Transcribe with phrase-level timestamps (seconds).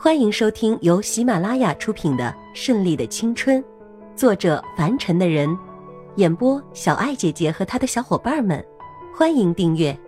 [0.00, 3.60] 欢迎收听由喜马拉雅出品的《顺利的青春》，
[4.14, 5.58] 作者凡尘的人，
[6.14, 8.64] 演播小爱姐姐和她的小伙伴们。
[9.12, 9.98] 欢迎订阅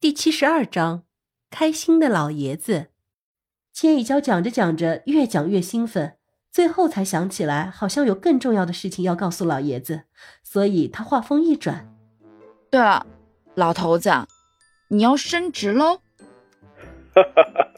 [0.00, 1.04] 第七十二章：
[1.50, 2.88] 开心的老爷子。
[3.72, 6.16] 千一娇讲着讲着，越讲越兴奋，
[6.50, 10.02] 最后才想起来，好像有更重要的事情要告诉老爷子，
[10.42, 11.94] 所以他话锋一转
[12.68, 13.06] ：“对了，
[13.54, 14.10] 老头子，
[14.88, 16.00] 你要升职喽！”
[17.14, 17.68] 哈哈哈！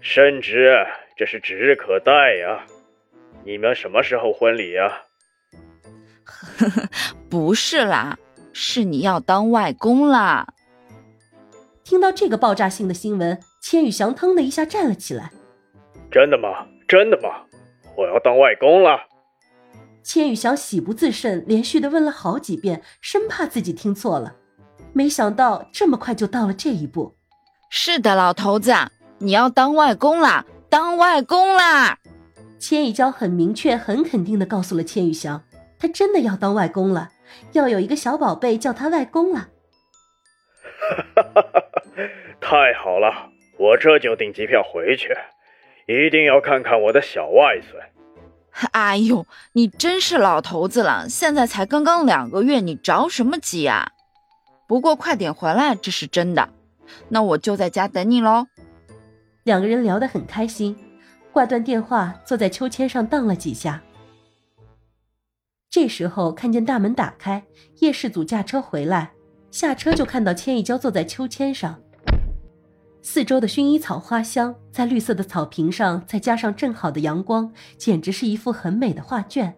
[0.00, 0.74] 升职，
[1.16, 2.66] 这是指日可待呀！
[3.44, 5.02] 你们什么时候婚礼呀？
[6.24, 6.88] 呵呵，
[7.28, 8.18] 不是啦，
[8.52, 10.54] 是你要当外公啦！
[11.82, 15.30] 听到这个爆炸性的新闻，千羽翔腾的一下站了起来。
[16.10, 16.66] 真的吗？
[16.86, 17.46] 真的吗？
[17.96, 19.08] 我要当外公了！
[20.02, 24.36] 千羽翔喜不自胜，连续的问了好几遍，生怕自己听错了。
[24.92, 27.14] 没想到这么快就到了这一步。
[27.70, 28.74] 是的，老头子，
[29.18, 30.44] 你要当外公啦！
[30.68, 31.98] 当外公啦！
[32.58, 35.42] 千羽娇很明确、很肯定的告诉了千羽翔。
[35.78, 37.10] 他真的要当外公了，
[37.52, 39.48] 要有一个小宝贝叫他外公了。
[40.90, 41.62] 哈哈哈！
[42.40, 45.08] 太好了，我这就订机票回去，
[45.86, 47.82] 一定要看看我的小外孙。
[48.72, 53.92] 哎呦，你真是老头子了，现在才刚刚两个月，你着什么急啊？
[54.70, 56.48] 不过快点回来，这是真的。
[57.08, 58.46] 那我就在家等你喽。
[59.42, 60.76] 两个人聊得很开心，
[61.32, 63.82] 挂断电话，坐在秋千上荡了几下。
[65.68, 67.42] 这时候看见大门打开，
[67.80, 69.10] 叶世祖驾车回来，
[69.50, 71.80] 下车就看到千一娇坐在秋千上，
[73.02, 79.56] 四周的薰衣草花香在绿色的草坪上，再加上正好的阳光，简直是一幅很美的画卷。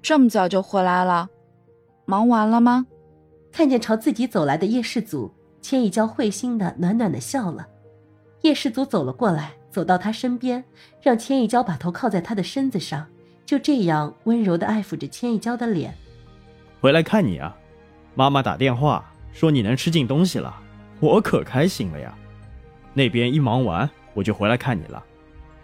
[0.00, 1.28] 这么早就回来了，
[2.06, 2.86] 忙完了吗？
[3.52, 7.66] 看见朝自己走来的叶世祖，千一娇会心的暖暖的笑了。
[8.42, 10.62] 叶世祖走了过来，走到他身边，
[11.02, 13.06] 让千一娇把头靠在他的身子上。
[13.44, 15.94] 就这样温柔的爱抚着千一娇的脸。
[16.80, 17.56] 回来看你啊，
[18.14, 20.54] 妈妈打电话说你能吃进东西了，
[21.00, 22.14] 我可开心了呀。
[22.92, 25.02] 那边一忙完，我就回来看你了。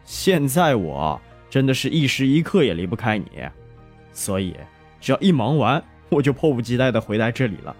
[0.04, 1.20] 现在我
[1.50, 3.26] 真的是一时一刻也离不开你，
[4.12, 4.56] 所以
[5.00, 7.75] 只要一忙完，我就迫不及待的回来这里了。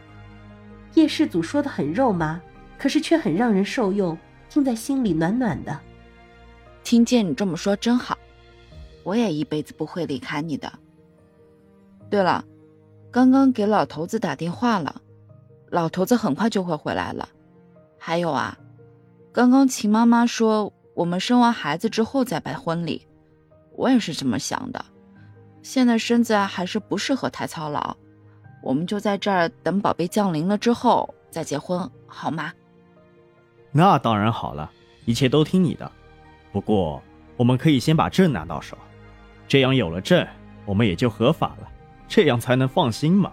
[0.95, 2.41] 叶世祖说的很肉麻，
[2.79, 4.17] 可是却很让人受用，
[4.49, 5.79] 听在心里暖暖的。
[6.83, 8.17] 听见你这么说真好。
[9.03, 10.73] 我也一辈子不会离开你的。
[12.09, 12.45] 对了，
[13.11, 15.03] 刚刚给老头子打电话了，
[15.71, 17.29] 老头子很快就会回来了。
[17.99, 18.57] 还有啊，
[19.33, 23.07] 刚刚秦妈妈说我们生完孩子之后再办婚礼，
[23.77, 24.85] 我也是这么想的。
[25.63, 27.97] 现在身子还是不适合太操劳，
[28.65, 32.51] 我们就在这儿等宝贝降临了之后再结婚，好吗？
[33.71, 34.71] 那当然好了，
[35.05, 35.93] 一切都听你的。
[36.51, 37.03] 不过
[37.37, 38.79] 我们可以先把证拿到手。
[39.47, 40.27] 这样有了证，
[40.65, 41.69] 我们也就合法了，
[42.09, 43.33] 这样才能放心嘛。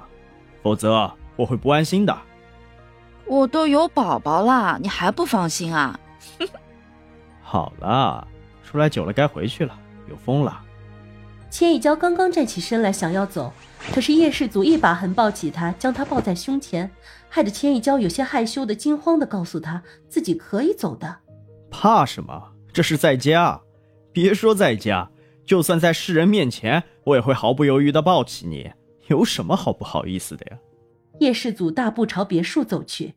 [0.61, 2.15] 否则我会不安心的。
[3.25, 5.97] 我都有宝宝了，你还不放心啊？
[7.41, 8.27] 好了，
[8.65, 9.73] 出来久了该回去了，
[10.09, 10.61] 有风了。
[11.51, 13.51] 千一娇刚刚站起身来想要走，
[13.93, 16.89] 可是叶世祖一把横抱起她，将她抱在胸前，
[17.27, 21.19] 害得千一娇有些害羞的惊慌的告诉他自己可以走的。
[21.69, 22.53] 怕什么？
[22.71, 23.61] 这是在家，
[24.13, 25.11] 别说在家。
[25.45, 28.71] 就算在世人面前，我也会毫不犹豫的抱起你，
[29.07, 30.57] 有什么好不好意思的呀？
[31.19, 33.15] 叶世祖大步朝别墅走去。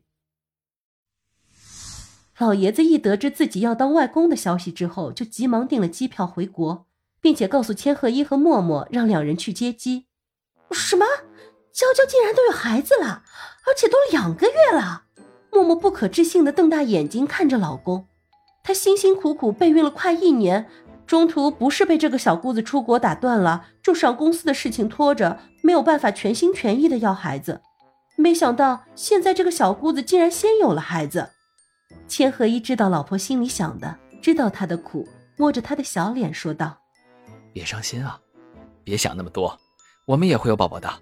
[2.37, 6.85] 老爷子一得知自己要当外公的消息之后，就急忙订了机票回国，
[7.21, 10.07] 并且告诉千鹤一和默默，让两人去接机。
[10.71, 11.05] 什么？
[11.71, 13.23] 娇娇竟然都有孩子了，
[13.67, 15.03] 而且都两个月了！
[15.51, 18.07] 默默不可置信地瞪大眼睛看着老公，
[18.63, 20.67] 她辛辛苦苦备孕了快一年。
[21.05, 27.61] 中途不是被这个小姑子出国打断了，就上公司的事情拖着，没有办法全心全意的要孩子。
[28.17, 31.29] 没想到现在这个小姑子竟然先有了孩子。
[32.07, 35.07] 千和一知道老婆心里想的，知道她的苦，
[35.37, 36.77] 摸着她的小脸说道
[37.55, 38.19] ：“别伤心啊，
[38.83, 39.57] 别想那么多，
[40.03, 40.93] 我们也会有宝宝的，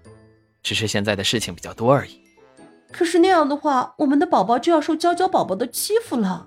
[0.62, 2.20] 只是现在的事情比较多而已。
[2.92, 6.46] 可是那样的话，我们的宝宝就要受娇娇宝宝的欺负了。”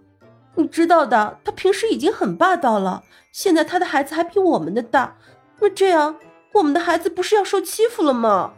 [0.56, 5.18] 你知道的，他平时已经很霸道了，现在他的孩子还比我们的大，
[5.59, 6.15] 那这样
[6.53, 8.53] 我们的孩子不是要受欺负了吗？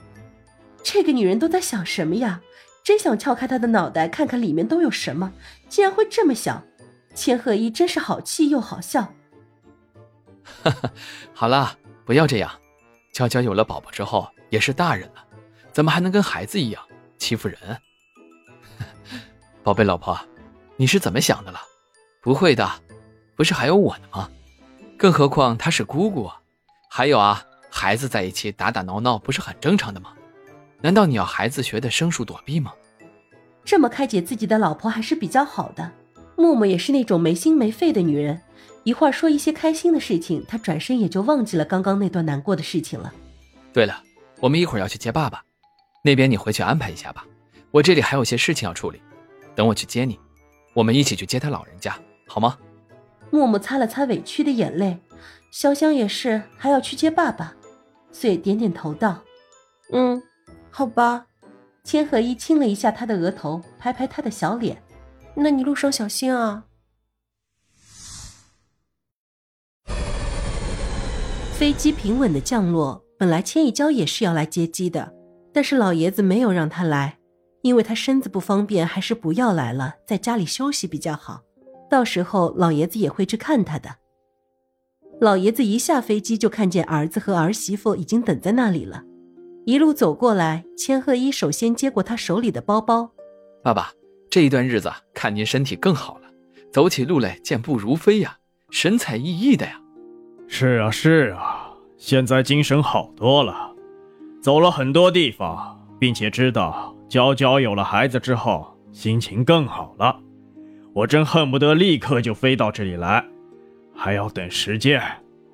[0.84, 2.42] 这个女人都在想什么呀？
[2.84, 5.34] 真想撬开她的脑袋，看看里面都有什么，
[5.68, 6.64] 竟然会这么想。
[7.16, 9.16] 千鹤一真是好气又好笑。
[10.64, 10.92] 哈哈，
[11.34, 12.52] 好了，不要这样。
[13.12, 15.26] 娇娇有了宝宝之后也是大人了，
[15.72, 16.82] 怎么还能跟孩子一样
[17.18, 17.58] 欺负人？
[19.64, 20.18] 宝贝老婆，
[20.78, 21.60] 你是怎么想的了？
[22.22, 22.70] 不会的，
[23.36, 24.30] 不是还有我呢吗？
[24.98, 26.30] 更何况她是姑姑，
[26.90, 30.14] 还有啊，孩子在一起打打闹闹不是很正常的吗？
[30.82, 32.74] 难道你要孩子学的生疏躲避吗？
[33.66, 35.92] 这么开解自己的老婆还是比较好的。
[36.40, 38.42] 默默也是那种没心没肺的女人，
[38.86, 43.14] 一会儿说一些开心的事情，她转身也就忘记了刚刚那段难过的事情了。
[43.74, 44.02] 对了，
[44.40, 45.44] 我们一会儿要去接爸爸，
[46.02, 47.26] 那边你回去安排一下吧，
[47.72, 49.02] 我这里还有些事情要处理，
[49.54, 50.18] 等我去接你，
[50.74, 51.94] 我们一起去接他老人家，
[52.26, 52.58] 好吗？
[53.32, 54.98] 木木擦了擦委屈的眼泪，
[55.54, 57.54] 潇湘也是还要去接爸爸，
[58.14, 59.22] 遂点点头道
[59.92, 60.24] ：“嗯，
[60.72, 61.26] 好吧。”
[61.84, 64.82] 千和一亲了一下他的额头，拍拍他的小脸
[65.42, 66.66] ：“那你路上小心啊。”
[71.54, 75.14] 飞机平稳的降落，本来千一娇也是要来接机的，
[75.54, 77.20] 但是老爷子没有让他来，
[77.64, 81.42] 因为他身子不方便，还是不要来了，在家里休息比较好。
[81.90, 83.98] 到时候老爷子也会去看他的。
[85.20, 89.04] 老爷子一下飞机就看见儿子和儿媳妇已经等在那里了，
[89.66, 93.12] 一路走过来，千鹤一首先接过他手里的包包。
[93.62, 93.92] 爸爸，
[94.30, 96.30] 这一段日子看您身体更好了，
[96.72, 98.38] 走起路来健步如飞呀，
[98.70, 99.82] 神采奕奕的呀。
[100.48, 103.74] 是啊是啊，现在精神好多了，
[104.42, 110.20] 走了很多地方，并且知道娇娇有了孩子之后，心情更好了。
[110.94, 113.26] 我真恨不得立刻就飞到这里来，
[113.96, 115.02] 还要等时间，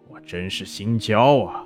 [0.10, 1.64] 我真是心焦啊。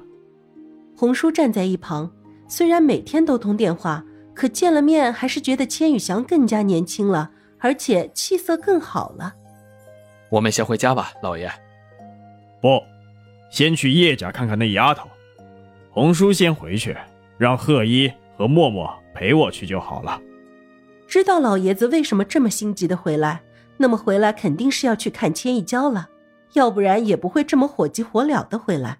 [0.96, 2.12] 红叔站在一旁，
[2.48, 4.04] 虽然每天都通电话，
[4.40, 9.36] 可见了面还是觉得千羽翔更加年轻了，而且气色更好了。
[10.30, 11.52] 我们先回家吧，老爷。
[12.62, 12.82] 不。
[13.52, 15.10] 先去叶家看看那丫头，
[15.92, 16.96] 红叔先回去，
[17.38, 20.22] 让贺一和默默陪我去就好了。
[21.06, 23.42] 知道老爷子为什么这么心急的回来，
[23.76, 26.08] 那么回来肯定是要去看千一娇了，
[26.54, 29.00] 要不然也不会这么火急火燎的回来。